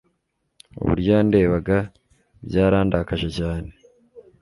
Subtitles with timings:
[0.79, 1.77] Uburyo yandebaga
[2.47, 3.69] byarandakaje cyane.